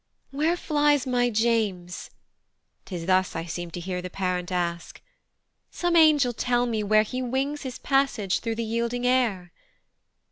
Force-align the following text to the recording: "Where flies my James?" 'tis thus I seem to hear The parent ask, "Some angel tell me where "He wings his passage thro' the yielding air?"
"Where 0.31 0.57
flies 0.57 1.05
my 1.05 1.29
James?" 1.29 2.09
'tis 2.85 3.05
thus 3.05 3.35
I 3.35 3.45
seem 3.45 3.69
to 3.69 3.79
hear 3.79 4.01
The 4.01 4.09
parent 4.09 4.51
ask, 4.51 4.99
"Some 5.69 5.95
angel 5.95 6.33
tell 6.33 6.65
me 6.65 6.81
where 6.81 7.03
"He 7.03 7.21
wings 7.21 7.61
his 7.61 7.77
passage 7.77 8.39
thro' 8.39 8.55
the 8.55 8.63
yielding 8.63 9.05
air?" 9.05 9.51